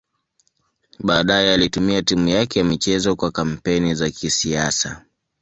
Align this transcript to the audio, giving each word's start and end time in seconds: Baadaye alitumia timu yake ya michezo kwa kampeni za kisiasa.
Baadaye 0.99 1.53
alitumia 1.53 2.01
timu 2.03 2.27
yake 2.29 2.59
ya 2.59 2.65
michezo 2.65 3.15
kwa 3.15 3.31
kampeni 3.31 3.95
za 3.95 4.09
kisiasa. 4.09 5.05